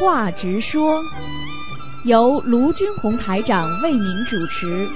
[0.00, 1.04] 话直说，
[2.04, 4.88] 由卢军红台长为您主持。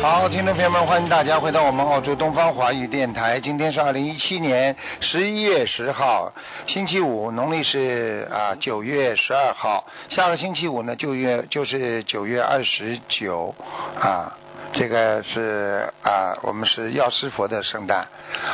[0.00, 3.40] 好，听众朋友们，欢迎大家回到我们澳洲东方华语电台。
[3.40, 6.32] 今天是二零一七年十一月十号，
[6.68, 9.84] 星期五，农历是啊九月十二号。
[10.08, 13.52] 下个星期五呢，就月就是九月二十九
[14.00, 14.32] 啊，
[14.72, 18.06] 这个是啊，我们是药师佛的圣诞。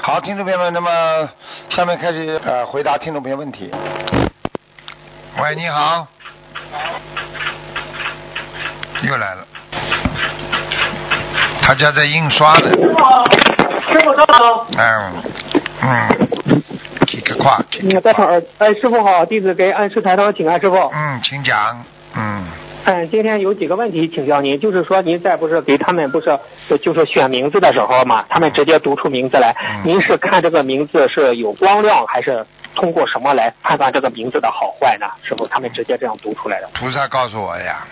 [0.03, 1.29] 好，听众朋友们，那么
[1.69, 3.71] 下面开始呃回答听众朋友问题。
[5.43, 6.07] 喂，你好。
[9.03, 9.47] 又来了。
[11.67, 12.71] 他家在印刷的。
[12.75, 14.67] 师傅好。
[14.77, 15.23] 嗯
[15.81, 16.09] 嗯，
[17.07, 17.59] 几个话。
[17.81, 20.77] 你在场，哎，师傅好，弟子给恩师台上请安，师傅。
[20.95, 21.83] 嗯，请讲。
[22.15, 22.45] 嗯。
[22.85, 26.39] 嗯，今天有几个问题请教您，就是说您在不是给他们不是
[26.83, 35.07] 就是选名字的时候嘛，他们直接读出名字来，嗯您是看这个名字是有光亮，还是通过什么来判断这个名字的好坏呢？
[35.23, 36.69] 师傅，他们直接这样读出来的。
[36.75, 37.87] 菩萨告诉我呀。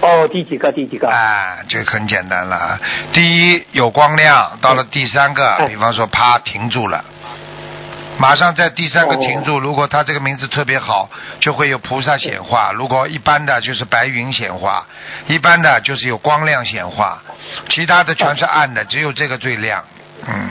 [0.00, 0.72] 哦，第几个？
[0.72, 1.08] 第几个？
[1.08, 2.78] 啊，这很简单了。
[3.12, 7.04] 第一有光亮，到了第三个，哎比方说啪停住了，
[8.18, 9.56] 马上在第三个停住。
[9.56, 14.86] 哦如果他这个名字特别好，就会有菩萨显化；如果一般的就是白云显化，
[15.26, 17.22] 一般的就是有光亮显化，
[17.68, 19.84] 其他的全是暗的，只有这个最亮。
[20.26, 20.48] 嗯，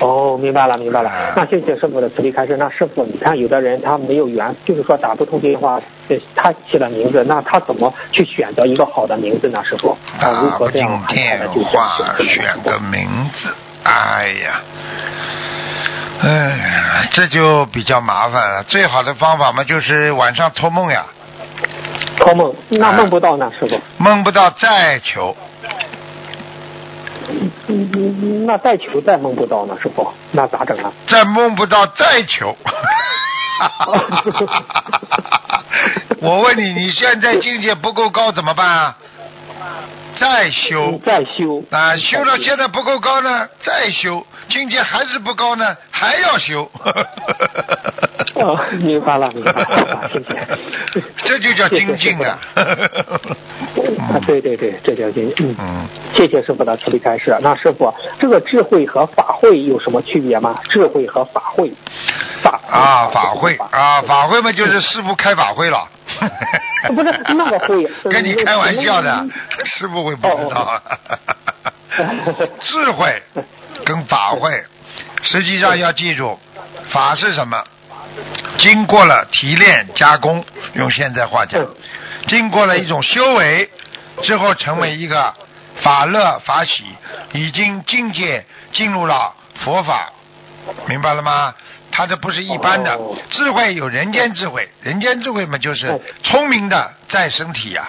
[0.00, 1.32] 哦，明白了，明白了啊。
[1.36, 2.56] 那谢谢师傅的慈悲开示。
[2.56, 9.60] 那师傅，你看有的人他没有缘，就是说打不通电话，呃他起了名字，那他怎么去选择一个好的名字呢？
[9.64, 13.54] 师傅，他如何这打不进样电话，选个名字，
[13.84, 14.60] 哎呀。
[16.20, 18.64] 哎，这就比较麻烦了。
[18.64, 21.06] 最好的方法嘛，就是晚上托梦呀，
[22.18, 23.80] 托梦，那梦不到呢，师傅。
[23.98, 25.36] 梦不到再求。
[28.46, 30.92] 那再求再梦不到呢，师傅，那咋整啊？
[31.08, 32.56] 再梦不到再求。
[36.20, 38.96] 我问你，你现在境界不够高怎么办啊？
[40.18, 46.68] 再修再修啊，修到现在不够高呢，再修，境界还是不高呢，还要修。
[48.34, 51.02] 哦，明白了，明白了， 谢谢。
[51.24, 52.38] 这就叫精进啊！
[53.98, 55.48] 啊，对对对，这叫精进。
[55.48, 57.36] 嗯，嗯，谢谢师傅的慈悲开示。
[57.40, 60.58] 那师傅，这个智慧和法会有什么区别吗？
[60.70, 61.72] 智慧和法会，
[62.42, 65.88] 法啊，法会啊，法会嘛，就是师傅开法会了。
[66.94, 69.30] 不是那个会跟你开玩笑的嗯，
[69.64, 70.82] 师傅会不知道。
[72.60, 73.22] 智慧
[73.84, 74.64] 跟法会，
[75.22, 76.38] 实际上要记住，
[76.90, 77.62] 法是什么？
[78.56, 81.64] 经过了提炼加工，用现在话讲，
[82.26, 83.70] 经过了一种修为
[84.22, 85.34] 之后，成为一个
[85.82, 86.84] 法乐法喜，
[87.32, 90.10] 已经境界进入了佛法，
[90.86, 91.54] 明白了吗？
[91.98, 97.88] 它这不是一般的哦智慧，有人间智慧，人间智慧嘛，就是聪明的在身体呀、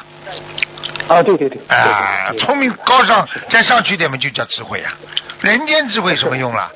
[1.07, 4.97] 啊，对对对，啊，对对对聪明高尚，再上去一点嘛，就叫智慧啊。
[5.41, 6.71] 人间智慧什么用了？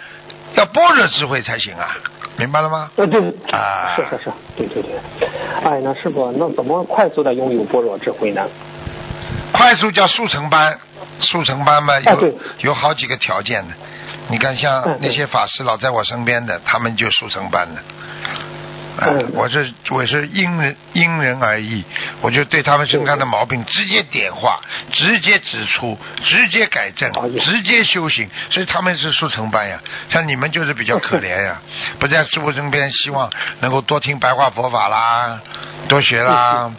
[0.53, 1.97] 要般若智慧才行啊，
[2.37, 2.91] 明白了吗？
[2.97, 4.91] 呃，对，啊是是是，对对对。
[5.65, 8.47] 哎，那师傅，那怎么快速的拥有般若智慧呢？
[9.51, 10.79] 快速叫速成班，
[11.19, 12.19] 速成班嘛有、啊
[12.59, 13.73] 有好几个条件的。
[14.29, 17.81] 你看，像嗯那些法师老在我身边的，他们就速成班的。
[18.95, 21.83] 啊嗯，我是我是因人因人而异，
[22.21, 24.61] 我就对他们身上的毛病直接点化，
[24.91, 29.79] 直接指出，直接改正直接修行，所以他们是速成班呀。
[30.11, 31.59] 像你们就是比较可怜呀，
[31.97, 35.39] 不在师傅身边，希望能够多听白话佛法啦，
[35.87, 36.71] 多学啦。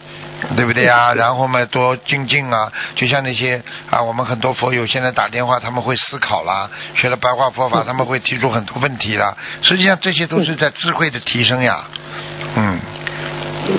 [0.56, 1.15] 对不对啊？
[1.15, 9.37] 然后嘛，多精进啊，就像那些啊，我们很多佛友现在打电话，他们会思考啦，学了白话佛法，他们会提出很多问题啦。
[9.62, 11.85] 实际上这些都是在智慧的提升呀。
[12.56, 12.79] 嗯，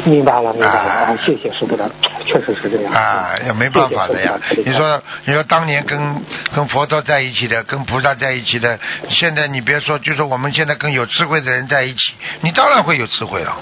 [0.05, 1.17] 明白了，明白了。
[1.23, 1.89] 谢谢师傅的，
[2.25, 2.91] 确实是这样。
[2.93, 4.69] 啊，也没办法的呀谢谢。
[4.69, 6.21] 你说，你说当年跟
[6.53, 8.79] 跟佛陀在一起的，跟菩萨在一起的，
[9.09, 13.55] 现在你别说，就说我们现在跟有智慧的人在一起，你当然会有智慧了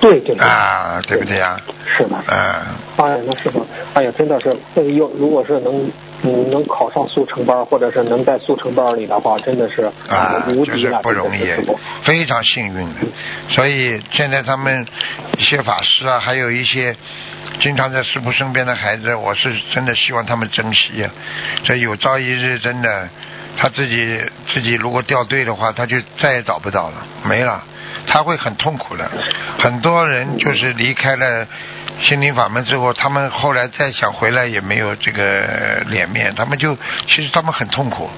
[0.00, 1.60] 对对对啊，对不对呀？
[1.96, 2.16] 是的。
[2.28, 2.38] 嗯。
[2.96, 5.90] 哎呀，那师傅，哎呀，真的是，这个要如果是能
[6.22, 11.44] 嗯能考上速成班，或者是能在速成班里的话，真的是啊，就是无敌了，不容易
[12.02, 13.00] 非常幸运的。
[13.48, 14.84] 所以现在他们
[15.38, 16.94] 一些法师啊，还有一些
[17.60, 21.08] 经常在师傅身边的孩子，我是真的希望他们珍惜呀、
[21.64, 23.08] 这有朝一日真的
[23.58, 27.62] 他自己自己如果掉队的话，他就再也找不到了，没了，
[28.06, 29.10] 他会很痛苦的。
[29.58, 31.46] 很多人就是离开了
[32.00, 36.76] 心灵法门之后，他们后来再想回来也没有这个脸面，他们就
[37.08, 38.08] 其实他们很痛苦，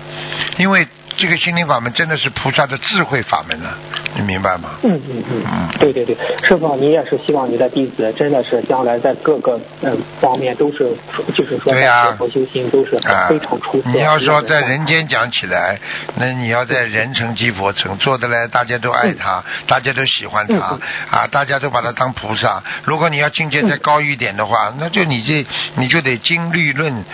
[0.58, 0.86] 因为
[1.20, 3.76] 这个心灵法门真的是菩萨的智慧法门了，
[4.16, 4.70] 你明白吗？
[4.82, 6.16] 嗯嗯嗯，对对对，
[6.48, 10.96] 师傅，你也是希望你的弟子真的是将来在各个嗯方面都是，
[11.34, 13.90] 就是说对修心都是啊非常出色。
[13.90, 15.78] 你要说在人间讲起来，
[16.14, 20.80] 那你要在人成即佛成，做得来大家都爱他，大家都喜欢他嗯
[21.10, 22.62] 啊，大家都把他当菩萨。
[22.84, 27.04] 如果你要境界再高一点的话，那就你这你就得经律论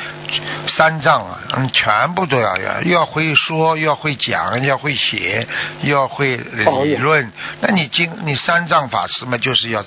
[0.69, 5.47] 三藏啊，嗯，全部都要要，又要会说，又要会讲，要会写，
[5.83, 7.33] 要会理论。
[7.61, 9.85] 那你经你三藏法师嘛，就是要。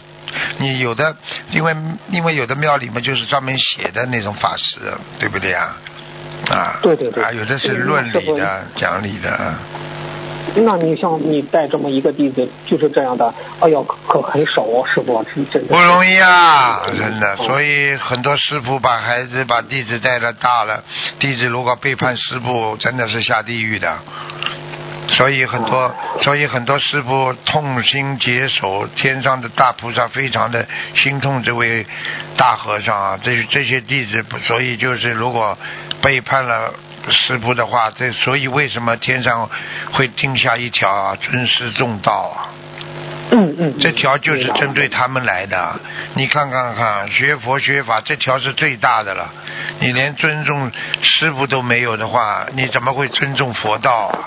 [0.59, 1.15] 你有的，
[1.49, 1.75] 因为
[2.11, 4.79] 因为有的庙里面就是专门写的那种法师，
[5.17, 5.75] 对不对啊？
[6.51, 9.57] 啊，对对对啊，有的是嗯论理的、讲理的，啊
[10.55, 17.35] 那你像你带这么一个弟子，就是这样的，哎呦，可可很少哦，师傅，真真的不容易啊，真的。
[17.35, 20.83] 嗯所以很多师傅把孩子、把弟子带的大了，
[21.19, 23.97] 弟子如果背叛师傅，真的是下地狱的。
[25.11, 25.91] 所以很多，
[26.21, 31.83] 所以很多师傅痛心疾首，天上的大菩萨非常的心痛这位
[32.37, 35.57] 大和尚啊，这这些弟子，所以就是如果
[36.01, 36.71] 背叛了
[37.11, 39.49] 师傅的话，这所以为什么天上
[39.91, 42.49] 会定下一条啊，尊师重道啊？
[43.31, 45.79] 嗯嗯，这条就是针对他们来的。
[46.15, 49.29] 你看看看，学佛学法这条是最大的了。
[49.79, 50.71] 你连尊重
[51.03, 54.17] 师傅都没有的话，你怎么会尊重佛道啊？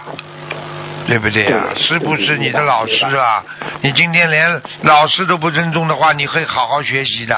[1.09, 1.65] 对不对啊？
[1.75, 3.45] 对师傅是你的老师啊，
[3.81, 7.37] 你今天连老师都不尊重的话，你会好好学习的。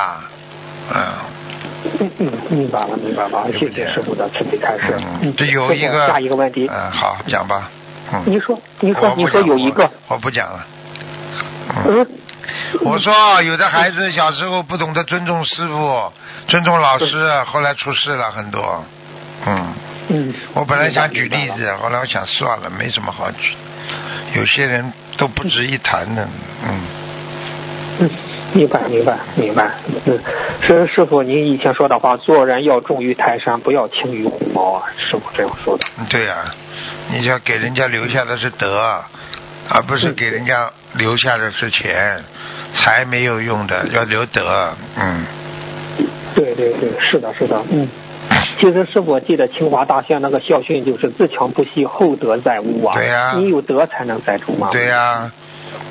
[0.95, 1.15] 嗯，
[2.01, 4.95] 嗯嗯，明白了明白了，谢谢师傅的慈悲开示。
[5.23, 7.71] 嗯，这有一个下一个问题，嗯，好，讲吧。
[8.13, 10.67] 嗯，你说你说你说有一个，我我不讲了。
[11.87, 12.01] 嗯。
[12.01, 12.07] 嗯，
[12.83, 16.13] 我说，有的孩子小时候不懂得尊重师傅、
[16.47, 18.85] 尊重老师，后来出事了很多。
[19.47, 19.67] 嗯，
[20.09, 23.55] 嗯，我本来想举例子，后来我想算了，没什么好举。
[24.35, 26.29] 有些人都不值一谈的。
[26.67, 26.81] 嗯，
[28.01, 28.11] 嗯，
[28.55, 29.73] 明白明白明白。
[30.07, 30.19] 嗯，
[30.63, 35.85] 师师傅，您以前说的话，做人要重于泰山，不要轻于鸿毛啊，师傅这样说的。
[36.09, 36.55] 对呀、
[37.11, 39.03] 你要给人家留下的是德，
[39.69, 42.23] 而不是给人家留下的是钱，
[42.75, 44.73] 财没有用的，要留德。
[44.97, 45.27] 嗯，
[46.37, 47.89] 对对对，是的，是的，嗯。
[48.59, 52.95] 其实师傅我记得清华大学那个校训就是自强不息，厚德载物啊。
[52.95, 54.71] 对呀你有德才能载出嘛。
[54.71, 55.31] 对呀、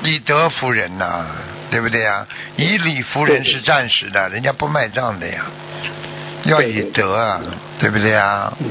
[0.02, 1.26] 以德服人呐、
[1.70, 2.26] 对不对呀、
[2.56, 5.46] 以理服人是暂时的，人家不卖账的呀。
[6.44, 7.40] 要以德啊，
[7.78, 8.52] 对不对呀？
[8.60, 8.68] 嗯，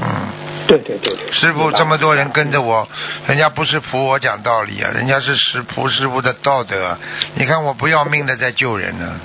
[0.68, 1.32] 对对对对。
[1.32, 2.88] 师傅这么多人跟着我，
[3.26, 6.98] 人家不是服我讲道理啊，人家是识服师傅的道德啊。
[7.34, 9.18] 你看我不要命的在救人呢，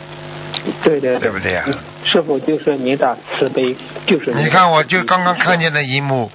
[0.83, 1.63] 对对对不对呀？
[2.11, 3.77] 师傅就是您的慈悲，
[4.07, 6.31] 就是你看我就刚刚看见的一幕，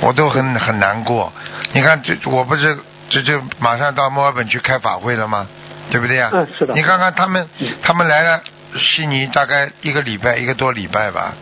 [0.00, 1.32] 我都很很难过。
[1.72, 2.78] 你看这我不是
[3.08, 5.48] 这就马上到墨尔本去开法会了吗？
[5.92, 6.30] 对不对呀？
[6.32, 6.72] 嗯是的。
[6.72, 7.46] 你看看他们，
[7.82, 8.42] 他们来了
[8.78, 11.34] 悉尼大概一个礼拜一个多礼拜吧，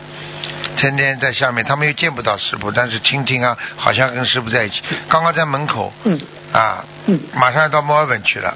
[0.75, 4.81] 天天在下面，他们又见不到师傅，但是听听啊，好像跟师傅在一起。
[5.07, 6.19] 刚刚在门口嗯。
[6.51, 7.17] 啊，嗯。
[7.33, 8.53] 马上要到墨尔本去了，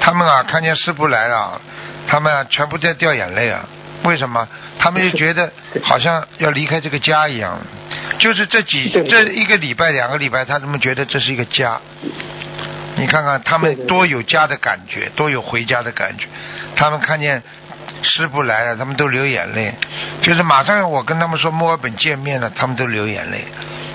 [0.00, 1.60] 他们啊看见师傅来了，
[2.06, 3.68] 他们啊全部在掉眼泪啊。
[4.04, 4.48] 为什么？
[4.78, 7.60] 他们就觉得好像要离开这个家一样，
[8.16, 11.78] 就是这几这一个礼拜、两个礼拜，他们觉得这是一个家。
[13.00, 16.26] 你看看他们多有家的感觉，多有回家的感觉。
[16.76, 17.42] 他们看见
[18.02, 19.74] 师傅来了，他们都流眼泪。
[20.20, 23.46] 就是马上我跟他们说墨尔本见面了，他们都流眼泪，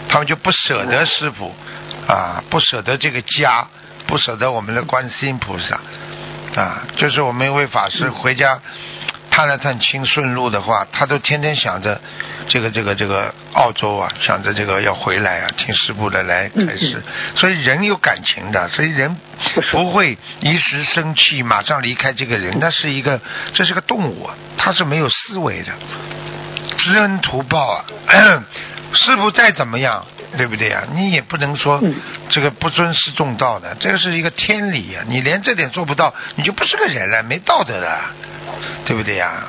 [0.09, 1.53] 他们就不舍得师傅
[2.07, 3.67] 啊，不舍得这个家，
[4.07, 5.79] 不舍得我们的观世音菩萨
[6.55, 6.87] 啊。
[6.95, 8.59] 就是我们一位法师回家
[9.35, 11.99] 探了探亲顺路的话，他都天天想着
[12.47, 17.03] 这个这个这个澳洲啊，想着这个要回来啊，听师傅的来开始。
[17.35, 19.17] 所以人有感情的，所以人
[19.73, 23.19] 不 会一时生气马上离开这个人，那是一个
[23.53, 25.73] 这是个动物啊，他是没有思维的，
[26.77, 27.85] 知恩图报啊。
[28.93, 30.05] 师傅再怎么样，
[30.37, 31.95] 对不对呀、你也不能说嗯
[32.29, 37.99] 这个不尊师重道的，这个是一个天理呀、你连这点做不到，你就不是个人了，没道德的，
[38.85, 39.43] 对不对呀、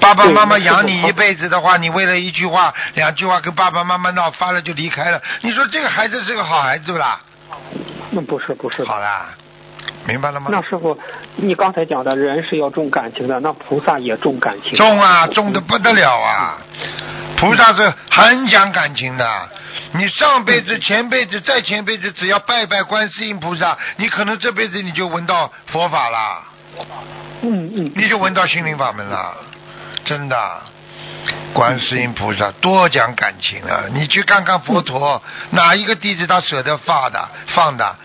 [0.00, 7.20] 爸爸妈妈养你一辈子的话，你为了一句话、两句话跟爸爸妈妈闹翻了就离开了，你说这个孩子是个好孩子不啦？
[8.10, 9.30] 那不是不是好啦，
[10.06, 10.48] 明白了吗？
[10.50, 10.98] 那师傅，
[11.36, 14.76] 你刚才讲的人是要重感情的，那菩萨也重感情。
[14.76, 16.58] 重啊，重的不得了啊！
[17.36, 19.48] 菩萨是很讲感情的，
[19.92, 26.42] 你上辈子、前辈子、再前辈子，只要拜拜观世音菩萨，你可能这辈子你就闻到佛法啦，
[27.42, 29.36] 嗯嗯，你就闻到心灵法门了，
[30.04, 30.62] 真的。
[31.52, 33.84] 观世音菩萨多讲感情啊！
[33.92, 37.96] 你去看看佛陀，哪一个弟子他舍得发的放的，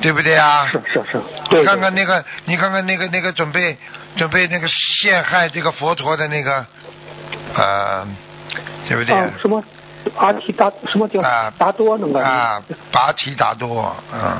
[0.00, 0.66] 对不对啊？
[0.70, 1.64] 是是是，对。
[1.64, 3.76] 看看那个，你看看那个那个准备
[4.16, 6.64] 准备那个陷害这个佛陀的那个，
[7.54, 8.06] 呃，
[8.86, 9.16] 对不对？
[9.16, 9.62] 啊，什么
[10.16, 12.20] 阿提达什么叫啊达多那个？
[12.22, 14.38] 啊，拔提达多，嗯。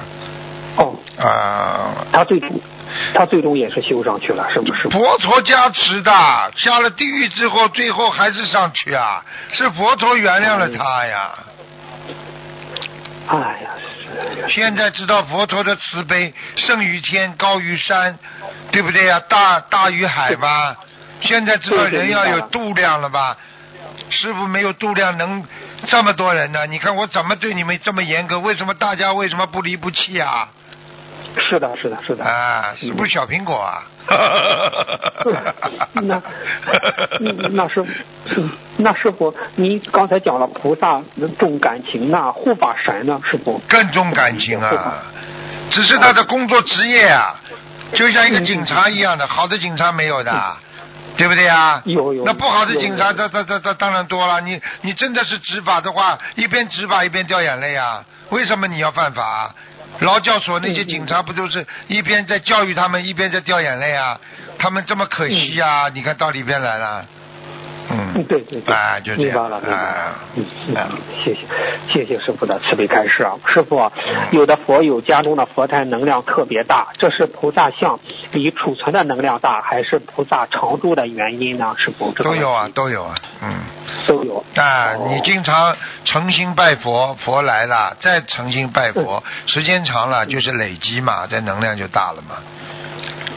[0.77, 0.95] 哦。
[1.19, 2.07] 啊。
[2.13, 2.61] 他最终，
[3.15, 4.89] 他最终也是修上去了，是不是？
[4.89, 6.11] 佛陀加持的，
[6.57, 9.23] 下了地狱之后，最后还是上去啊！
[9.53, 11.31] 是佛陀原谅了他呀。
[13.29, 13.71] 哎呀，
[14.49, 18.19] 现在知道佛陀的慈悲胜于天，高于山，
[18.73, 19.21] 对不对呀？
[19.29, 20.77] 大大于海吧？
[21.23, 23.37] 现在知道人要有度量了吧？
[24.09, 25.45] 师傅没有度量，能
[25.87, 26.67] 这么多人呢？
[26.67, 28.39] 你看我怎么对你们这么严格？
[28.39, 30.49] 为什么大家为什么不离不弃啊？
[31.49, 32.25] 是的，是的，是的。
[32.25, 33.85] 啊，是不是小苹果啊？
[35.93, 36.21] 那
[37.51, 37.89] 那师傅
[38.79, 41.01] 那师傅，你刚才讲了菩萨
[41.39, 43.21] 重感情，那护法神呢？
[43.31, 45.03] 师傅更重感情啊，
[45.69, 47.37] 只是他的工作职业啊，
[47.93, 50.33] 就像一个警察一样的，好的警察没有的，
[51.21, 51.83] 对不对啊？
[51.85, 52.25] 有有。
[52.25, 54.41] 那不好的警察，他他他他当然多了。
[54.41, 58.03] 你你真的是执法的话，一边执法一边掉眼泪啊！
[58.31, 59.55] 为什么你要犯法？
[59.99, 64.19] 劳教所那些警察不都是一边在教育他们，一边在掉眼泪啊？
[64.59, 65.91] 他们这么可惜啊！
[65.93, 67.05] 你看到里边来了，
[67.91, 70.45] 嗯，对对对，啊，就这样，明白了，明白了，嗯
[70.75, 70.89] 嗯，
[71.25, 71.41] 谢谢
[71.93, 73.35] 谢谢师傅的慈悲开示啊！
[73.47, 73.91] 师傅，
[74.31, 77.99] 有的佛友家中的佛台能量特别大，这是菩萨像
[78.33, 81.75] 里储存的能量大，还是菩萨常住的原因呢？
[81.79, 83.55] 师傅，都有啊，都有啊，嗯，
[84.07, 84.45] 都有。
[84.57, 84.95] 啊。
[85.09, 92.37] 你经常诚心拜佛，佛来了，再诚心拜佛，时间长了就是累积嘛，这能量就大了嘛。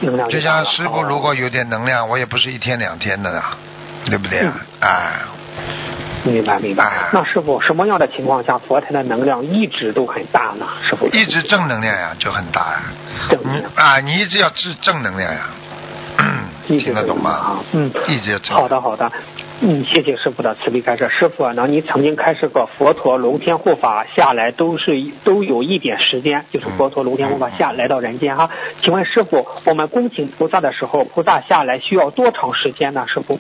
[0.02, 3.58] 能量就像师傅如果有点能量，我也不是一天两天的啊，
[4.06, 4.54] 对不对啊？
[4.82, 4.90] 啊。
[6.26, 7.10] 明白明白。
[7.12, 10.66] 那师傅什么样的情况下佛台的能量一直都很大呢？
[10.88, 11.06] 师傅。
[11.08, 12.80] 一直正能量呀，就很大呀。
[13.30, 13.70] 正能量。
[13.76, 15.42] 啊，你一直要治正能量呀。
[16.66, 17.60] 听得懂吗？
[17.74, 17.92] 嗯。
[18.08, 19.12] 一直要好的好的。
[19.60, 21.10] 嗯，谢谢师傅的慈悲开示。
[21.10, 24.92] 师傅啊，那你曾经开示过佛陀龙天护法下来都是
[25.26, 28.50] 都有一点时间，就是佛陀龙天护法下来到人间哈。
[28.82, 33.06] 请问师傅，我们恭请菩萨的时候，菩萨下来需要多长时间呢？
[33.08, 33.38] 师傅？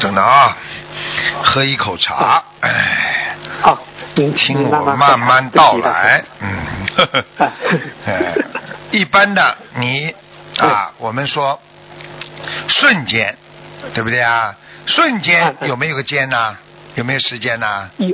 [0.00, 0.56] 等等啊，
[1.42, 2.42] 喝一口茶。
[2.60, 3.36] 哎。
[3.62, 3.78] 好，
[4.14, 6.24] 您听我慢慢道来。
[6.40, 6.48] 嗯。
[8.06, 8.34] 哎，
[8.90, 10.14] 一般的你
[10.58, 11.60] 啊，我们说。
[12.66, 13.36] 瞬间，
[13.94, 14.54] 对不对啊？
[14.86, 16.56] 瞬间有没有个间呢？
[16.96, 17.88] 有没有时间呢？
[17.98, 18.08] 有，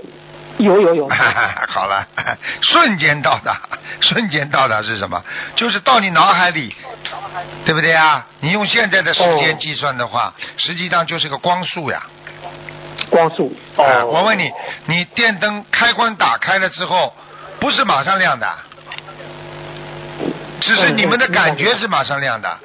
[0.58, 1.08] 有有有。
[1.68, 2.06] 好了，
[2.62, 3.60] 瞬间到达，
[4.00, 5.22] 瞬间到达是什么？
[5.56, 6.74] 就是到你脑海里，
[7.64, 8.26] 对不对啊？
[8.40, 12.02] 你用现在的时间计算的话，实际上就是个光速呀。
[13.10, 13.56] 光速。
[13.76, 14.06] 哦。
[14.06, 14.50] 我问你，
[14.86, 17.14] 你电灯开关打开了之后，
[17.60, 18.48] 不是马上亮的，
[20.60, 22.58] 只是你们的感觉是马上亮的。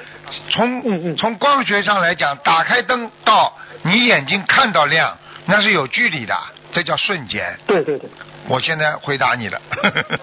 [0.49, 6.35] 从从光学上来讲，打开灯到你眼睛看到亮，那是有距离的，
[6.73, 7.57] 这叫瞬间。
[7.65, 8.09] 对对对。
[8.49, 9.61] 我现在回答你了。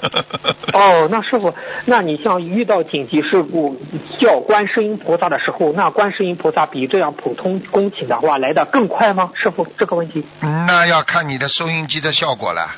[0.74, 1.54] 哦，那师傅，
[1.86, 3.80] 那你像遇到紧急事故
[4.18, 9.30] 叫观世音菩萨的时候，那观世音菩萨比这样普通恭请的话来的更快吗？
[9.34, 10.22] 师傅，这个问题。
[10.40, 12.70] 那要看你的收音机的效果了。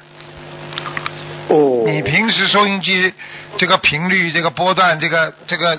[1.49, 1.83] 哦。
[1.87, 3.13] 你平时收音机
[3.57, 5.79] 这个频率、这个波段、这个这个。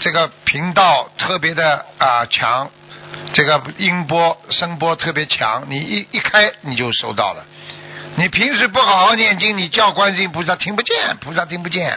[0.00, 2.68] 这个频道特别的啊强，
[3.32, 7.44] 这个音波声波特别强，你一一开你就收到了。
[8.16, 11.96] 你平时不好好念经，你叫观世音菩萨听不见，菩萨听不见。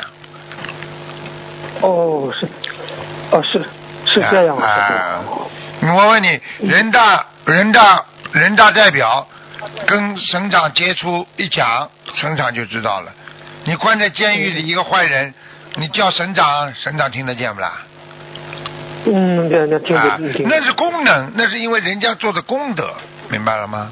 [1.81, 2.47] 哦，是，
[3.31, 3.59] 哦是
[4.05, 5.23] 是这样啊。
[5.81, 9.27] 我问你，人大人大人大代表
[9.85, 13.11] 跟省长接触一讲，省长就知道了。
[13.65, 15.33] 你关在监狱里一个坏人，
[15.75, 17.73] 你叫省长，省长听得见不啦？
[19.07, 22.89] 嗯，那那听得那是功能，那是因为人家做的功德，
[23.29, 23.91] 明白了吗？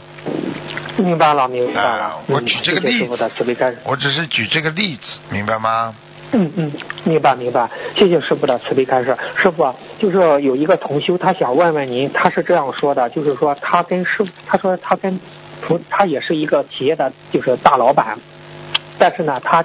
[0.97, 2.19] 明白了，明白了。
[2.27, 3.29] 我举这个例子，
[3.83, 5.93] 我只是举这个例子，明白吗？
[6.31, 6.71] 嗯嗯，
[7.03, 7.69] 明白明白。
[7.95, 9.15] 谢谢师傅的慈悲开示。
[9.35, 15.19] 师傅，就是有一个同修，他想问问您，他是这样说的，就是说他跟师傅，他说他跟
[15.61, 18.17] 菩，他也是一个企业的就是大老板，
[18.97, 19.63] 但是呢，他。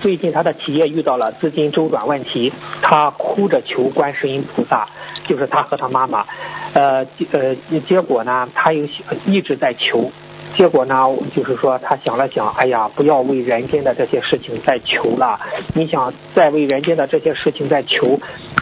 [0.00, 4.88] 最近他的企业遇到了资金周转问题，他哭着求观世音菩萨，
[5.24, 6.24] 就是他和他妈妈，
[6.72, 7.54] 呃呃，
[7.86, 8.88] 结果呢，他又
[9.26, 10.10] 一直在求，
[10.56, 15.38] 结果呢，就是说他想了想，哎呀，不要为人间的这些事情再求了。
[15.74, 18.18] 你想再为人间的这些事情再求，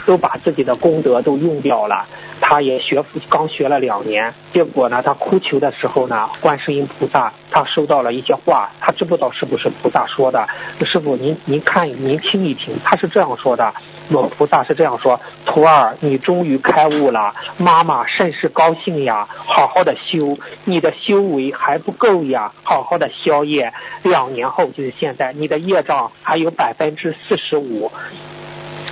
[0.06, 2.04] 都把自己的功德都用掉了。
[2.50, 10.48] 他也学佛刚学了两年，结果呢，他哭求的时候呢，观世音菩萨他收到了一些话，他知不道是不是菩萨说的？
[10.90, 13.74] 师傅您您看您听一听，他是这样说的。
[14.10, 19.28] 我菩萨是这样说：徒儿，你终于开悟了，妈妈甚是高兴呀！
[19.30, 23.70] 好好的修，你的修为还不够呀，好好的消业。
[24.02, 27.92] 两年后就是现在，你的业障还有百分之四十五。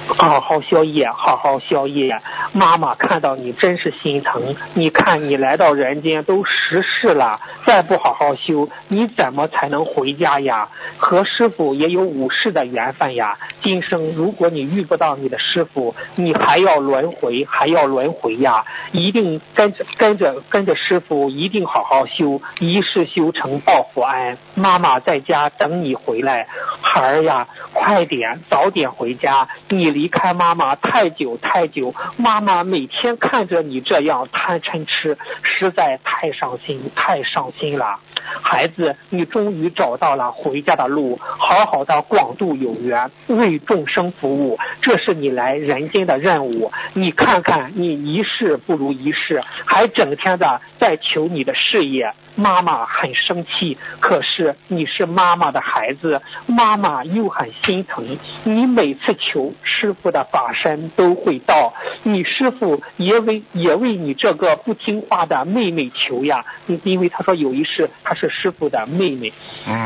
[0.07, 2.21] 好好消业，好好消业。
[2.53, 4.55] 妈妈看到你真是心疼。
[4.75, 10.69] 你看你来到人间都十世了，再不好好修，你怎么才能回家呀？
[10.97, 13.37] 和师傅也有五世的缘分呀。
[13.63, 18.65] 今生如果你遇不到你的师傅，你还要轮回，还要轮回呀。
[18.93, 24.39] 一定跟着跟着跟着师傅，一定好好修，一世修成报佛恩。
[24.55, 26.47] 妈妈在家等你回来，
[26.81, 29.49] 孩儿呀，快点早点回家。
[29.69, 29.96] 你。
[29.97, 37.99] 离开妈妈太久太久，妈妈每天看着你这样贪嗔痴，实在太伤心太伤心了。
[38.43, 46.71] 孩子，你终于找到了回家的路，好好的广度有缘，为众生服务，这是你来人间的任务。
[46.93, 52.13] 你看看，你一世不如一世，还整天的在求你的事业。
[52.39, 58.19] 妈妈很生气，可是你是妈妈的孩子，妈妈又很心疼。
[58.45, 66.45] 你每次求是师傅的法身都会到，你师傅也为也为你这个不听话的妹妹求呀。
[66.83, 69.33] 因为他说有一世她是师傅的妹妹，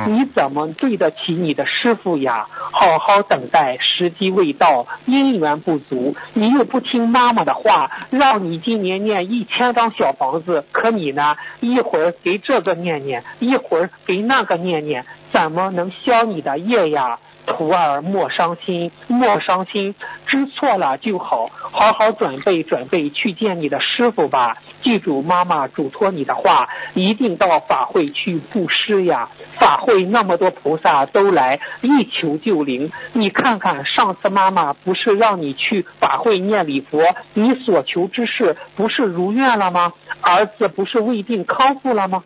[0.06, 2.46] 你怎么对得起你的师傅呀？
[2.72, 12.40] 好好等待，时机未到，姻缘不足，你又不听妈妈的话，让你今年念一千张小房子，可你呢，一会儿给。
[12.42, 17.18] 这个念念，一会儿给那个念念，怎么能消你的业呀？
[17.46, 19.94] 徒儿莫伤心，莫伤心，
[20.26, 24.56] 知错了就好，好好准备准备去见你的师傅吧。
[24.82, 29.28] 记住妈妈嘱托你的话，一定到法会去布施呀。
[29.58, 32.90] 法会那么多菩萨都来，一求就灵。
[33.12, 37.02] 你看看上次妈妈不是让你去法会念礼佛，
[37.34, 39.92] 你所求之事不是如愿了吗？
[40.22, 42.22] 儿子不是未定康复了吗？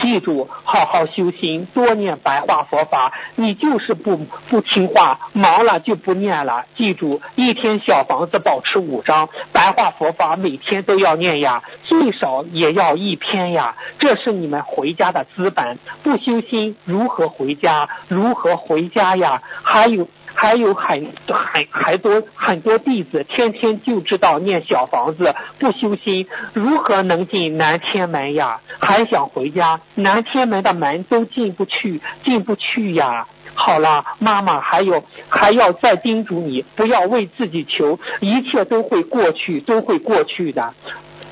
[0.00, 3.12] 记住，好好修心，多念白话佛法。
[3.36, 4.16] 你就是不
[4.48, 6.64] 不听话，忙了就不念了。
[6.76, 13.74] 记住，一天小房子保持五张，白话佛法每天都要念呀，最少也要一篇呀。
[13.98, 15.78] 这是你们回家的资本。
[16.02, 17.88] 不修心，如何回家？
[18.08, 19.42] 如何回家呀？
[19.62, 20.08] 还有。
[20.34, 28.60] 还有很很很多很多弟子，天天就知道念小房子，不修心，如何能进南天门呀？
[28.78, 33.26] 还想回家，南天门的门都进不去，进不去呀！
[33.54, 40.72] 好了，妈妈还有还要再叮嘱你，不要为自己求，一切都会过去，都会过去的。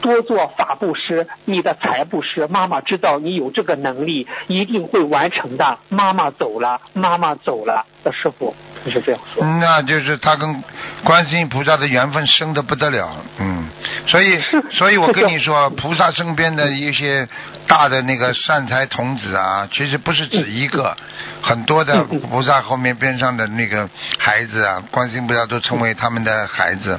[0.00, 5.78] 多做法布施，你的财布施，妈妈知道你有这个能力，一定会完成的。
[5.88, 8.54] 妈妈走了，妈妈走了，师傅
[8.86, 9.44] 是这样说。
[9.60, 10.62] 那就是他跟
[11.04, 13.68] 观世音菩萨的缘分深的不得了，嗯，
[14.06, 17.28] 所以，所以我跟你说，菩萨身边的一些
[17.66, 20.96] 大的那个善财童子啊，其实不是指一个，
[21.42, 23.88] 很多的菩萨后面边上的那个
[24.18, 26.98] 孩子啊，观世音菩萨都成为他们的孩子。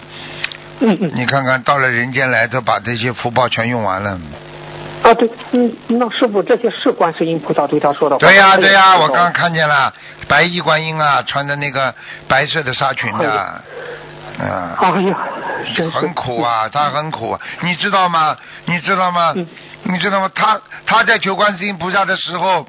[0.82, 4.20] 嗯嗯，你看看到了人间来，都把这些福报全用完了。
[5.04, 8.20] 啊，对，嗯，那师傅这些是观世音菩萨对他说的话。
[8.20, 9.94] 对呀对呀，我刚刚看见了
[10.28, 11.94] 白衣观音啊，穿的那个
[12.28, 13.64] 白色的纱裙的，啊。
[14.40, 15.18] 哎呀，
[15.94, 18.38] 很苦啊，他很苦，你知道吗？
[18.66, 19.34] 你知道吗？
[19.84, 20.30] 你知道吗？
[20.36, 22.68] 他他在求观世音菩萨的时候，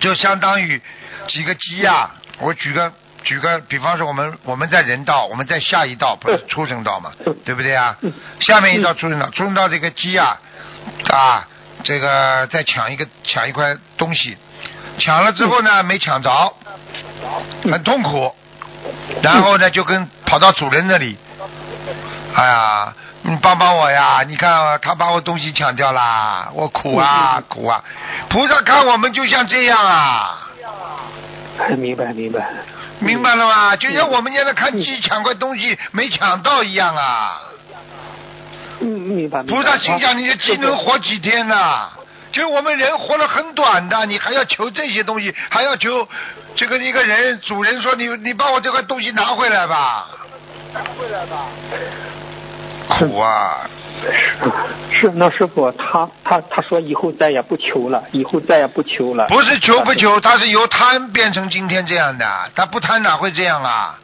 [0.00, 0.80] 就相当于
[1.28, 2.10] 几个鸡呀。
[2.40, 2.92] 我举个。
[3.24, 7.10] 举个比方说，我们我们在人道，我们在下一道不是畜生道嘛，
[7.42, 7.96] 对不对啊？
[8.40, 10.38] 下面一道畜生道，畜生道这个鸡啊
[11.12, 11.46] 啊，
[11.82, 14.36] 这个再抢一个抢一块东西，
[14.98, 16.54] 抢了之后呢没抢着，
[17.70, 18.34] 很痛苦，
[19.22, 21.16] 然后呢就跟跑到主人那里，
[22.34, 24.22] 哎呀，你帮帮我呀！
[24.26, 27.82] 你看他把我东西抢掉了，我苦啊苦啊！
[28.28, 30.48] 菩萨看我们就像这样啊，
[31.78, 32.46] 明白明白。
[33.00, 33.76] 明白了吗？
[33.76, 37.40] 就像我们现在看鸡抢块东西没抢到一样啊！
[38.80, 39.42] 嗯，明白。
[39.42, 41.88] 菩萨心想：你的鸡能活几天呢？
[42.32, 46.08] 就是我们人活了很短的，你还要求这些东西，还要求
[46.56, 50.08] 这个一个人主人说你你把我这块东西拿回来吧。
[50.72, 51.46] 拿回来吧。
[52.88, 53.70] 苦啊！
[54.90, 59.26] 是是，那师傅他他他说以后再也不求了，以后再也不求了。
[59.28, 63.98] 不是求不求，他是由贪变成今天这样的，他不贪哪会这样啊？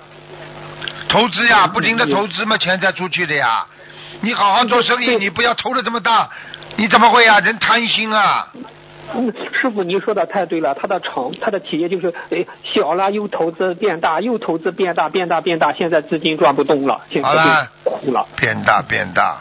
[1.09, 3.67] 投资呀，不停的投资嘛，钱才出去的呀。
[4.23, 6.29] 你好好做生意，你不要投的这么大，
[6.77, 7.41] 你怎么会啊？
[7.41, 8.49] 人贪心啊。
[9.13, 10.75] 嗯，师傅，您说的太对了。
[10.75, 18.27] 他的厂，他的企业就是，哎，小了又投资变大，又投资变大，变大变大，现在资金转不动了，现在就苦了。
[18.37, 19.37] 变大变大，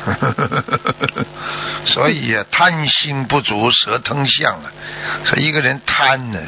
[1.84, 4.72] 所以贪心不足蛇吞象啊。
[5.24, 6.38] 说一个人贪呢，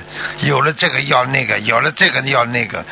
[0.41, 2.85] 有了这个要那个，有了这个要那个，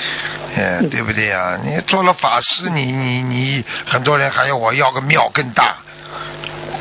[0.56, 1.58] 哎，对不对啊？
[1.64, 5.76] 你做了法师，你你你，很多人还要我要个庙更大。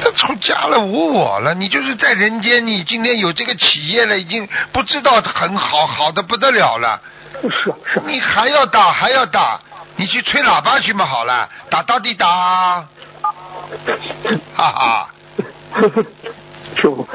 [0.02, 7.02] 这出家了无我了，你就是在人间，你今天有这个企业了，已经不知道很好，好的不得了了。
[7.42, 8.02] 是是。
[8.06, 9.60] 你还要打还要打，
[9.96, 12.86] 你去吹喇叭去嘛好了，打到底打。
[14.56, 15.10] 哈哈。
[16.76, 17.08] 师傅，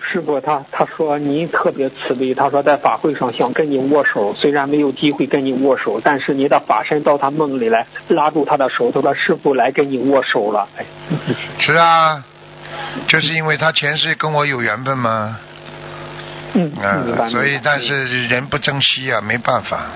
[0.00, 10.66] 师傅他他说您特别慈悲，他说在法会上想跟你握手，虽然没有机会跟你握手，但是您的法身到他梦里来拉住他的手，他说师傅来跟你握手了。
[10.76, 10.84] 哎，
[11.58, 12.24] 是啊，
[13.08, 15.38] 就是因为他前世跟我有缘分嘛。
[16.54, 16.72] 嗯，
[17.30, 19.90] 所以但是人不珍惜啊，没办法，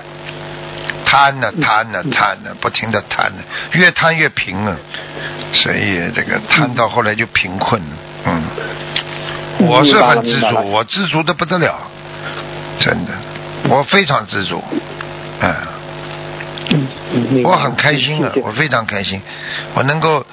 [1.05, 4.75] 贪呢贪呢贪呢，不停的贪呢，越贪越贫啊，
[5.53, 7.81] 所以这个贪到后来就贫困。
[7.81, 7.87] 了。
[8.25, 8.43] 嗯，
[9.59, 11.75] 我是很知足，我知足的不得了，
[12.79, 13.11] 真的，
[13.69, 14.63] 我非常知足，
[15.41, 15.55] 嗯，
[17.43, 19.21] 我很开心啊，我非常开心，
[19.73, 20.25] 我能够。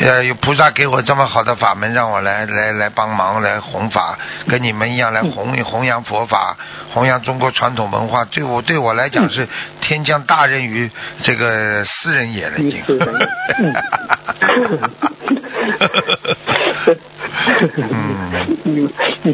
[0.00, 6.56] 呃，有菩萨给我这么好的法门，让我来来来帮忙来弘法，跟你们一样来弘弘扬佛法，
[6.94, 8.24] 弘扬中国传统文化。
[8.24, 9.46] 对我对我来讲是
[9.82, 10.90] 天降大任于
[11.22, 12.82] 这个私人也了，已经。
[18.64, 18.88] 嗯，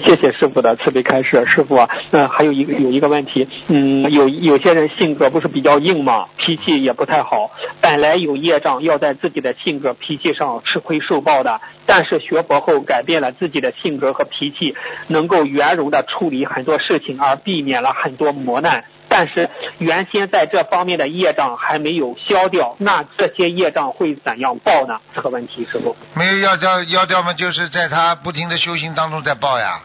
[0.04, 14.74] 谢谢师傅的慈悲开示，师傅啊，那还有一个有一个问题，嗯，有有些人性格不是比较硬嘛，脾气也不太好，本来有业障要在自己的性格脾气上吃亏受报的，但是学佛后改变了自己的性格和脾气，
[15.08, 18.84] 能够圆融的处理很多事情，而避免了很多磨难。
[19.08, 25.00] 但是原先在这方面的业障还没有消掉，那这些业障会怎样报呢？
[25.14, 29.80] 这个问题师傅没有要掉要掉嘛，就是在他不停的修行当中在报呀。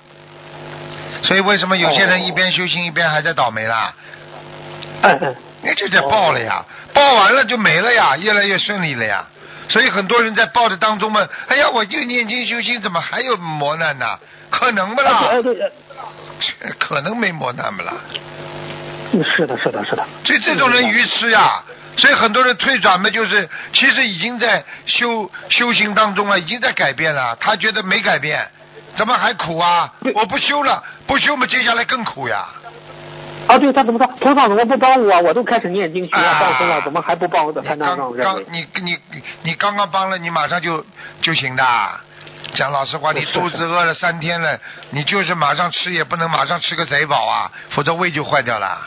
[1.24, 3.94] 所以为什么有些人一边修行一边还在倒霉啦？
[5.64, 9.26] 那就在报了呀，报完了就没了呀，越来越顺利了呀。
[9.70, 14.20] 所以很多人在报的当中嘛，哎呀，我就念经修行，怎么还有磨难呢？
[14.50, 15.30] 可能不啦？
[16.80, 17.94] 可能没磨难不啦？
[19.12, 20.06] 是的，是的，是的。
[20.24, 21.64] 所以这种人愚痴呀，
[21.98, 27.36] 所以很多人退转嘛，就是其实已经在修修行当中了，已经在改变了。
[27.40, 28.48] 他觉得没改变，
[28.96, 29.94] 怎么还苦啊？
[30.16, 32.46] 我不修了，不修嘛，接下来更苦呀。
[33.48, 34.08] 啊，对他怎么说？
[34.20, 35.20] 菩萨怎么不帮我？
[35.22, 37.52] 我都开始念经学放生了，怎么还不帮我？
[37.62, 38.98] 才能让刚你你
[39.44, 40.86] 你刚刚帮了，你马上就
[41.22, 41.64] 就行的。
[42.54, 48.78] 讲老实话，你肚子饿了三天了，你就是马上吃也不能马上吃个贼饱啊，否则胃就坏掉了。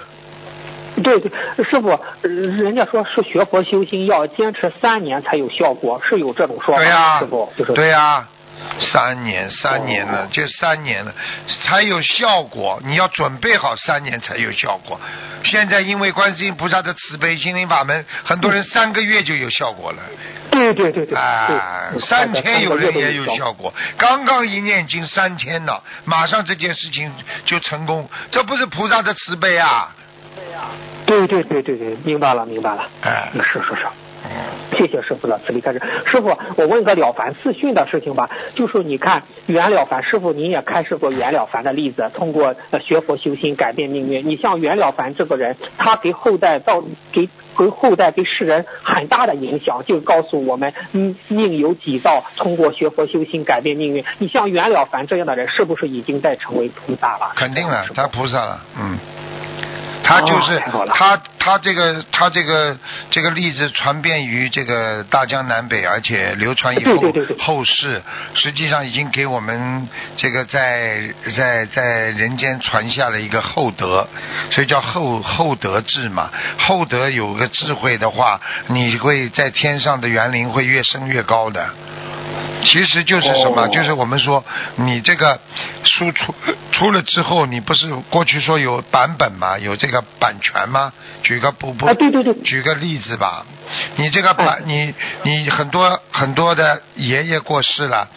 [1.03, 1.31] 对对，
[1.65, 8.27] 师傅，人家说是学佛修心要坚持三年才有效果，是有这种说法，师傅就是对呀，
[8.79, 11.13] 三年三年了，就三年了
[11.65, 15.01] 才有效果，你要准备好三年才有效果。
[15.43, 19.99] 现在因为观世音菩萨的慈悲心灵法门，很多人三个月就有效果了。
[20.51, 27.13] 对对对对，啊，三天有人也有效果，刚刚一念经三天了，马上这件事情
[27.45, 29.93] 就成功，这不是菩萨的慈悲啊。
[31.07, 32.89] 对对对对对，明白了明白了。
[33.03, 33.87] 哎，是是是，
[34.77, 35.81] 谢谢师傅的慈悲开始。
[36.07, 44.27] 师傅，我问个了凡四训的事情吧，就是你看袁了凡师傅，您也开示过袁了凡的例子，通过学佛修心改变命运。
[44.27, 54.03] 你像袁了凡这个人，他给后代造给给后代给世人很大的影响，就告诉我们嗯命由己造，通过学佛修心改变命运。
[54.19, 57.33] 你像袁了凡这样的人，是不是已经在成为菩萨了？
[57.37, 58.99] 肯定了，他菩萨了，嗯。
[60.05, 60.63] 他就是
[60.95, 62.77] 他，他这个他这个
[63.11, 68.03] 这个例子传遍于这个大江南北，而且流传以后后世，
[68.35, 71.01] 实际上已经给我们这个在
[71.35, 74.07] 在在人间传下了一个厚德，
[74.51, 76.31] 所以叫厚厚德智嘛。
[76.59, 81.67] 厚德有个智慧的话，你会在天上的园林会越升越高的。
[82.65, 83.63] 其实就是什么？
[83.63, 84.43] 哦就是我们说
[84.77, 85.39] 你这个
[85.85, 86.35] 书出
[86.73, 89.57] 出了之后，你不是过去说有版本吗？
[89.59, 90.93] 有这个版权吗？
[91.23, 93.45] 举个不不，啊对对对举个例子吧，
[93.97, 98.09] 你这个版哎你你很多很多的爷爷过世了，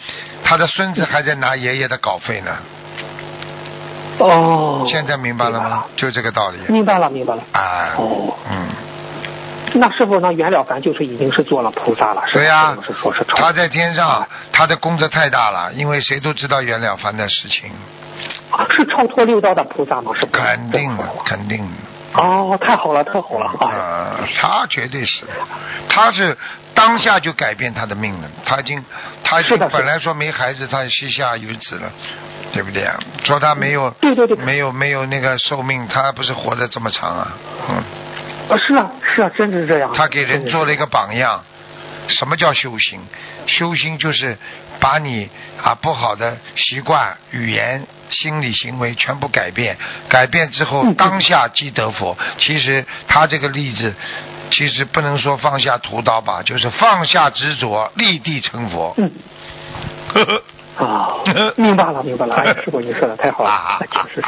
[0.42, 2.56] 他的孙子还在拿爷爷的稿费呢。
[4.18, 5.84] 哦，现在明白了吗？
[5.94, 6.58] 就这个道理。
[6.72, 7.42] 明白了，明白了。
[7.52, 8.68] 啊，哦，嗯，
[9.74, 12.40] 那师傅，那袁了凡就是已经是做了菩萨了，是吧？
[12.40, 17.70] 对呀、是说是他在天上，他的功德太大了，因为谁都知道袁了凡的事情，
[18.50, 20.12] 啊是超脱六道的菩萨吗？
[20.18, 20.42] 是不是？
[20.42, 21.72] 肯定的，肯定的。
[22.14, 23.68] 哦，太好了，太好了啊！
[23.68, 25.24] 啊，他绝对是，
[25.90, 26.36] 他是
[26.74, 28.28] 当下就改变他的命了。
[28.46, 28.82] 他已经，
[29.22, 31.92] 他本来说没孩子，他膝下有子了，
[32.50, 32.98] 对不对啊？
[33.24, 37.36] 说他没有，对对对没有没有那个寿命，他不是活得这么长啊？
[37.68, 37.84] 嗯，
[38.48, 39.92] 啊是啊，是啊，真的是这样。
[39.94, 41.44] 他给人做了一个个榜样。
[42.08, 42.98] 什么叫修行？
[43.46, 44.38] 修行就是
[44.80, 45.28] 把你
[45.62, 49.76] 啊不好的习惯、语言、心理行为全部改变，
[50.08, 52.16] 改变之后当下即得佛。
[52.38, 53.94] 其实他这个例子，
[54.50, 58.94] 其实不能说放下屠刀吧，就是放下执着，立地成佛。
[58.96, 59.12] 嗯
[60.14, 60.42] 呵呵
[60.78, 61.16] 啊，
[61.56, 62.34] 明白了，明白了。
[62.38, 64.22] 哎，师傅，你说的太好了，啊确实是。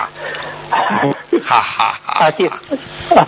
[1.43, 3.27] 哈哈哈 啊，谢啊，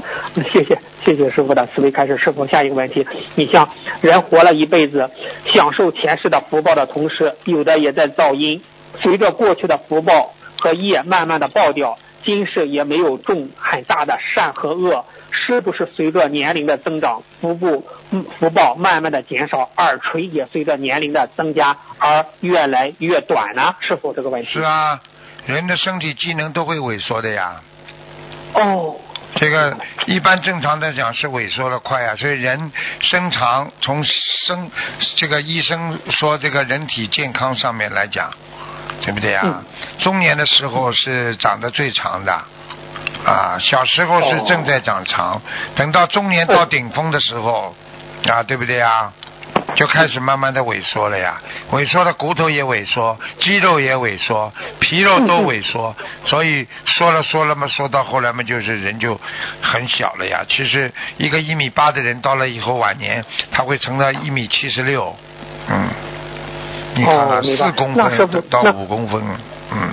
[0.53, 2.17] 谢谢谢谢师傅的慈悲开始。
[2.19, 3.07] 师傅，下一个问题，
[3.37, 3.69] 你像
[4.01, 5.09] 人活了一辈子，
[5.53, 8.61] 享受前世的福报的同时，有的也在造因，
[9.01, 23.75] 随着过去的福报和业慢慢的爆掉，今世也没有种很大的善和恶，是不是随着年龄的增长，福报嗯福报慢慢的减少，耳垂也随着年龄的增加而越来越短呢？
[23.81, 24.49] 是否，这个问题。
[24.53, 25.01] 是啊，
[25.47, 27.61] 人的身体机能都会萎缩的呀。
[28.55, 28.95] 哦，
[29.37, 34.71] 这个一般正常的讲是萎缩的快啊，所以人生长从生
[35.16, 38.31] 这个医生说这个人体健康上面来讲，
[39.03, 39.42] 对不对啊？
[39.45, 39.64] 嗯
[39.99, 42.45] 中年的时候是长得最长的。
[43.25, 45.41] 啊，小时候是正在长长，
[45.77, 47.75] 等到中年到顶峰的时候，
[48.29, 49.13] 啊，对不对啊？
[49.75, 55.95] 就开始慢慢的萎缩了呀，萎缩的骨头也萎缩，肌肉也萎缩，皮肉都萎缩，
[56.27, 59.19] 所以说了说了嘛，说到后来嘛，就是人就
[59.63, 60.45] 很小了呀。
[60.47, 65.17] 其实一个一米八的人到了以后晚年，他会成到一米七十六，
[65.69, 65.89] 嗯，
[66.95, 69.23] 你看看四公分到五公分，
[69.71, 69.89] 嗯。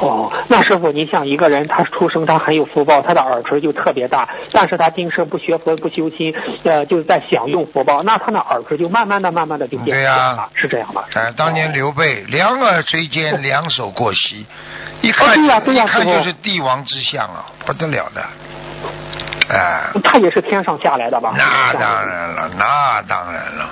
[0.00, 11.04] 哦，那师傅，您像一个人，他出生他很有福报，他的耳垂就特别大，但是他今生不学佛不修心，呃，就是在享用福报，那他的耳垂就慢慢的、慢慢的就变对呀小了，是这样吧？
[11.14, 14.46] 哎，当年刘备两耳垂肩，两手过膝，
[15.02, 15.48] 一看、一
[15.86, 18.24] 看就是帝王之相啊，不得了的。
[19.52, 21.34] 哎、他也是天上下来的吧？
[21.36, 23.68] 那当然了，那当然了，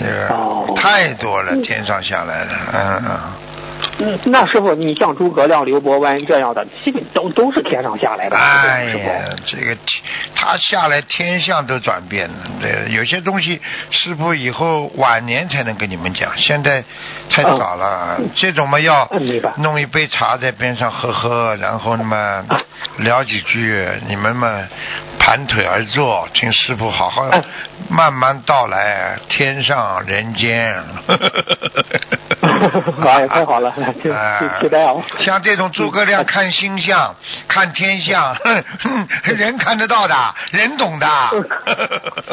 [0.00, 3.49] 这个、哦太多了，天上下来的，嗯嗯。
[3.98, 8.84] 嗯，那师傅，你像诸葛亮、刘伯温这样的，基本都都是天上下来的，哎。
[8.84, 10.02] 呀，这个天
[10.34, 16.82] 他下来天象都转变了，对，有些东西师傅以后晚年才能跟你们讲，现在
[17.30, 18.16] 太早了。
[18.18, 19.10] 嗯这种嘛要
[19.58, 22.44] 弄一杯茶在边上喝喝，然后那么
[22.98, 24.66] 聊几句，你们嘛
[25.18, 27.42] 盘腿而坐，听师傅好好嗯
[27.90, 30.74] 慢慢道来，天上人间。
[33.04, 33.69] 哎，太好了，
[34.02, 35.02] 就哎就期待哦。
[35.18, 37.14] 像这种诸葛亮看星象、
[37.48, 40.14] 看天象，哼哼人看得到的，
[40.52, 41.06] 人懂的。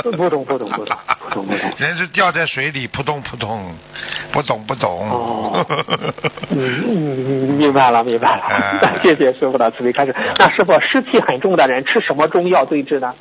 [0.03, 1.47] 不懂不懂不懂不懂不懂
[1.77, 3.75] 人是掉在水里，扑通扑通，
[4.31, 5.09] 不懂不懂。
[5.09, 5.65] 哦
[6.49, 10.15] 嗯嗯，明白了明白了哎， 谢谢师傅的慈悲开示。
[10.37, 13.13] 那师傅，湿气很重的人吃什么中药对治呢？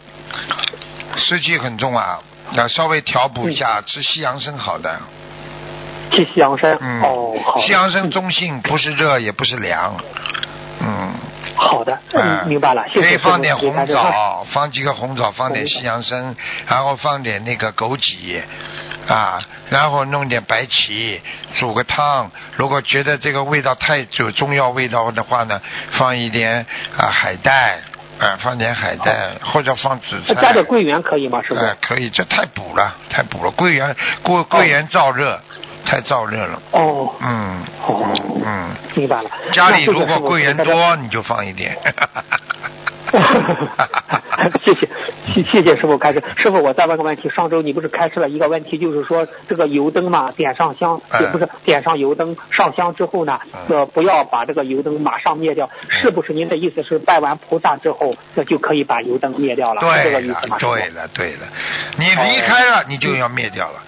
[1.17, 2.19] 湿气很重啊，
[2.53, 4.99] 要稍微调补一嗯下，吃西洋参好的。
[6.11, 6.77] 去西洋参。
[6.81, 7.59] 嗯，哦，好。
[7.61, 9.97] 西洋参中性，不是热也不是凉。
[10.81, 11.15] 嗯。
[11.59, 13.75] 好的，哎嗯，明白了，谢谢可以放点红。
[13.87, 18.43] 枣，放几个红枣，放点西洋参，然后放点那个枸杞，
[19.09, 19.39] 啊，
[19.71, 21.19] 然后弄点白芪，
[21.59, 22.31] 煮个汤。
[22.57, 25.59] 如果觉得这个味道太有中药味道的话呢，
[25.93, 26.67] 放一点
[26.99, 27.79] 啊海带，
[28.21, 30.35] 啊，放点海带，或者放紫菜。
[30.35, 31.61] 呃加点桂圆可以吗，师傅？
[31.61, 33.51] 哎，可以，这太补了，太补了。
[33.53, 35.41] 桂圆，桂桂圆燥热，
[35.87, 36.61] 太燥热了。
[36.73, 39.31] 哦，嗯，哦嗯，明白了。
[39.53, 41.79] 家里如果桂圆慈悲开示多，你就放一点。
[44.65, 44.89] 谢谢，
[45.33, 46.23] 谢谢谢师傅开始。
[46.37, 47.31] 师傅，我再问个问题。
[47.31, 55.71] 上周你不是开示了一个问题，就是说这个油灯嘛，点上香，哎也不是点上油灯，上香之后呢，嗯呃，不要把这个油灯马上灭掉。
[55.89, 59.81] 是不是您的意思是拜完菩萨之后，那就可以把油灯灭掉了？
[59.81, 61.47] 是这个对了意思吗？，对了，对了，
[61.97, 63.79] 你离开了，你就要灭掉了。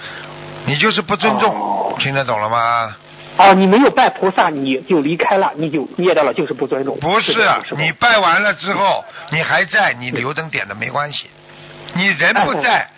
[0.69, 2.95] 你就是不尊重，哦听得懂了吗？
[3.39, 6.99] 哦，你没有拜菩萨，你就离开了，你就灭掉了，就是不尊重。
[7.01, 7.33] 不是
[7.77, 11.31] 你拜完了之后，你还在，你油灯点的没关系。
[11.95, 12.89] 你人不在，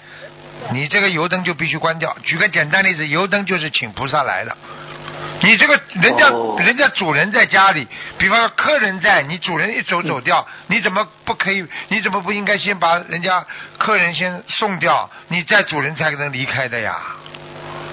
[0.73, 2.17] 你这个油灯就必须关掉。
[2.25, 4.57] 举个简单例子，油灯就是请菩萨来的。
[5.43, 7.87] 你这个人家、哦人家主人在家里，
[8.19, 11.65] 比方说客人在，你主人一走走掉，你怎么不可以？
[11.89, 13.45] 你怎么不应该先把人家
[13.79, 16.97] 客人先送掉，你再主人才能离开的呀？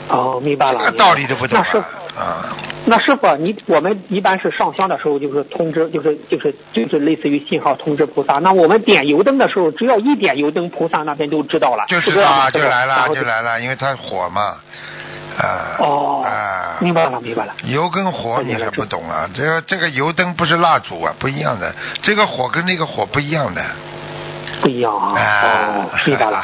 [0.10, 0.92] 哦，明白了。
[0.94, 1.86] 道理都不懂那是啊！
[2.18, 8.40] 啊，那师傅，你我们一般是上香的时候，就是通知，就是就是就是类似于信号通知菩萨。
[8.40, 11.86] 那我们点油灯的时候，只要一点油灯，菩萨那边就知道了。
[11.88, 14.56] 就是啊，就来了，就来了，因为它火嘛，
[15.38, 17.54] 啊，哦，啊，明白了，明白了。
[17.66, 19.30] 油跟火你还不懂啊？
[19.36, 21.76] 这个这个油灯不是蜡烛啊，不一样的。
[22.02, 23.62] 这个火跟那个火不一样的。
[24.62, 26.44] 不一样啊，明白了。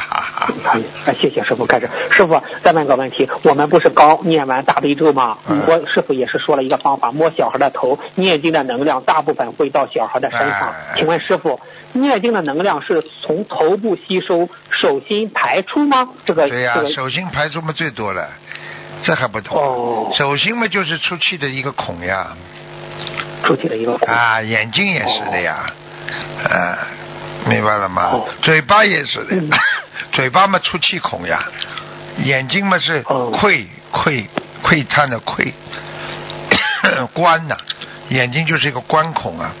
[0.64, 1.66] 哎，哎谢谢师傅。
[1.66, 5.38] 开始，师傅再问个问题，我们不是刚念完大悲咒吗？
[5.48, 10.94] 嗯我师傅也是说了一个方法，摸小孩的头，念经的能量大部分会到小孩的身上哎。
[10.96, 11.60] 请问师傅，
[11.92, 14.48] 念经的能量是从头部吸收，
[14.82, 16.08] 手心排出吗？
[16.24, 18.28] 这个对呀、这个手心排出嘛最多了，
[19.02, 19.56] 这还不懂？
[19.56, 22.28] 哦手心嘛就是出气的一个孔呀，
[23.44, 25.66] 出气的一个孔啊，眼睛也是的呀，
[26.50, 26.78] 啊，
[27.46, 28.02] 明白了吗？
[28.12, 29.50] 哦嘴巴也是的，嗯。
[30.12, 31.42] 嘴巴嘛出气孔呀，
[32.18, 33.30] 眼睛嘛是哦。
[33.32, 34.28] 窥窥
[34.62, 35.52] 窥探的窥，
[37.12, 37.56] 观呐、
[38.10, 39.52] 眼睛就是一个观孔啊，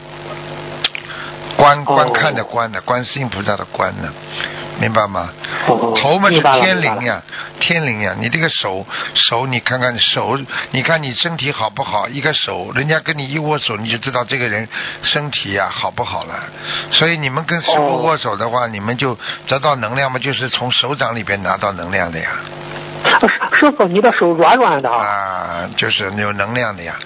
[1.56, 1.84] 观哦。
[1.84, 4.12] 观看的观的，观世音菩萨的观呢，
[4.80, 5.30] 明白吗？
[5.66, 7.22] 哦头嘛是天灵呀，
[7.60, 8.14] 天灵呀！
[8.18, 10.38] 你这个手手，你看看手，
[10.72, 12.08] 你看你身体好不好？
[12.08, 14.68] 一个手，人家跟你一握手，你就知道这个人
[15.02, 16.34] 身体呀好不好了。
[16.90, 22.30] 所以你们跟师傅哦握手的话，你们就得到能量嘛，就是从手掌里边拿到能量的呀，
[23.20, 23.28] 师
[23.60, 24.90] 师傅，你的手软软的。
[24.90, 26.96] 啊，就是有能量的呀，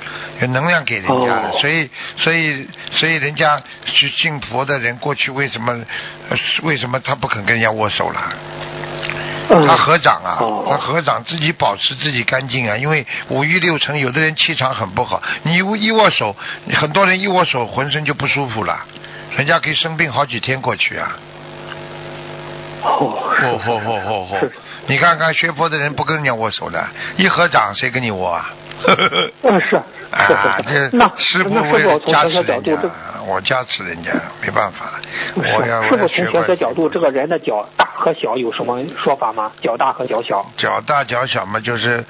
[0.41, 1.51] 有能量给人家的。
[1.51, 5.77] 哦所以，所以，所以人家去信佛的人，过去为什么，
[6.29, 8.21] 呃为什么他不肯跟人家握手了？
[9.51, 16.37] 嗯他合掌啊，哦他合掌自己保持自己干净啊，因为五欲六尘，有的人气场很不好，你一一握手，
[16.75, 18.79] 很多人一握手浑身就不舒服了，
[19.39, 21.17] 人家可以生病好几天过去啊。
[22.83, 24.53] 哦，是嚯嚯嚯嚯嚯是！
[24.87, 26.87] 你看看学佛的人不跟人家握手的，
[27.17, 28.53] 一合掌谁跟你握啊？
[29.43, 30.91] 嗯，是是啊，是这。
[30.97, 32.91] 那师傅那师为了傅从加持人家这，
[33.29, 34.11] 我加持人家，
[34.41, 34.93] 没办法，
[35.37, 39.53] 我要是师傅从学玄学角度，这个人的脚大和小有什么说法吗？
[39.63, 40.45] 脚大和脚小。
[40.57, 42.03] 脚大脚小嘛，就是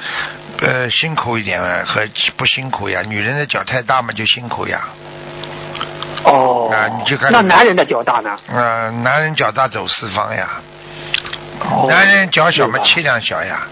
[0.63, 2.03] 呃辛苦一点啊和
[2.37, 3.03] 不辛苦呀。
[3.03, 4.89] 女人的脚太大嘛，就辛苦呀。
[6.25, 6.71] 哦。
[6.73, 8.39] 啊你就看那男人的脚大呢？
[8.47, 10.49] 呃，男人脚大走四方呀，
[11.61, 13.67] 哦男人脚小嘛气量小呀，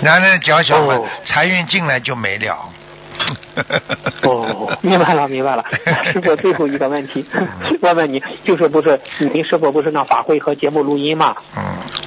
[0.00, 2.68] 男人脚小嘛哦财运进来就没了。
[4.22, 5.64] 哦，明白了，明白了。
[6.12, 7.24] 师傅，最后一个问题，
[7.80, 11.36] 问问你，就是不是您师傅不是那法会和节目录音嘛？
[11.56, 11.62] 嗯，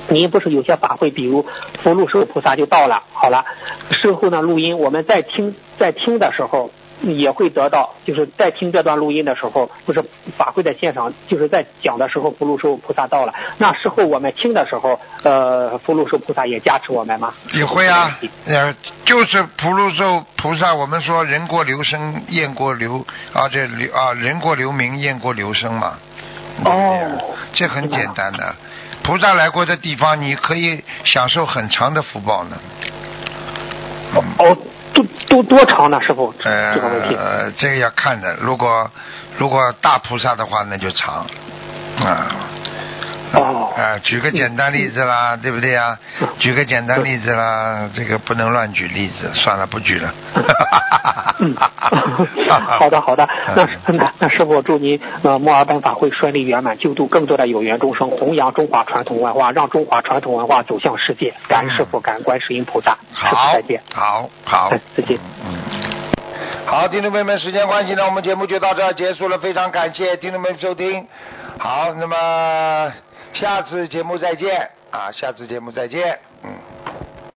[0.10, 1.46] 您不是有些法会，比如
[1.84, 3.46] 福禄寿菩萨就到了，好了，
[3.92, 10.04] 事后呢录音，我们在听在听的时候也会得到，就是在听这段录音的时候，不是
[10.38, 17.34] 法会的现场，就是在讲的时候，福禄寿菩萨到了，那时候我们听的时候，呃，福禄寿菩萨也加持我们吗？
[17.54, 18.74] 也会啊，呃，
[19.06, 25.98] 就是普鲁寿菩萨，我们说人过留声，雁过留啊，这留啊，人过留名，雁过留声嘛。
[26.66, 28.56] 哦这很简单的。
[29.04, 32.58] 菩萨来过的地方，你可以享受很长的福报呢。
[34.16, 34.58] 嗯哦，
[34.98, 36.34] 多多多长呢，师傅？
[36.40, 36.50] 这
[36.82, 37.16] 个问题。
[37.16, 38.36] 呃，这个要看的。
[38.42, 38.90] 如果
[39.38, 41.26] 如果大菩萨的话，那就长
[42.00, 42.28] 啊。
[43.34, 45.98] 哦啊，举个简单例子啦，对不对呀？
[46.22, 50.14] 嗯举个简单例子啦，这个不能乱举例子，算了，不举了。
[51.40, 51.56] 嗯，
[52.80, 61.34] 好 的好的，那那那师傅祝您呃墨尔本法会顺利圆满，救度更多的有缘众生，弘扬中华传统文化，让中华传统文化走向世界。
[61.48, 65.18] 感恩师傅，感恩观世音菩萨，好再见。，好，好哎，再见。
[65.46, 65.58] 嗯。
[66.66, 71.06] 好，听众朋友们，时间关系呢，我们节目就到这儿结束了，非常感谢听众们收听。
[71.58, 72.92] 好，那么
[73.40, 76.77] 下次节目再见啊，下次节目再见，嗯。